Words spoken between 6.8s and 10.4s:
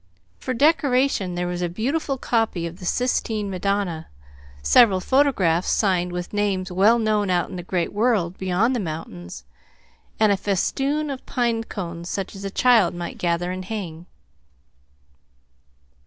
known out in the great world beyond the mountains, and a